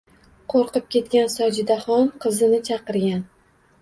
[0.53, 3.23] Qo`rqib ketgan Sojidaxon qizini chaqirgan